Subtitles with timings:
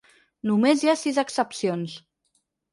[0.51, 1.97] Només hi ha sis excepcions.